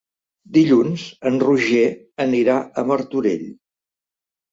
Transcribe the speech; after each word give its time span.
Dilluns 0.55 1.03
en 1.29 1.35
Roger 1.43 1.83
anirà 2.25 2.55
a 2.59 2.85
Martorell. 2.93 3.45